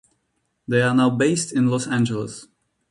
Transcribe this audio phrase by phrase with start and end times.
[0.67, 2.47] They are now based in Los Angeles.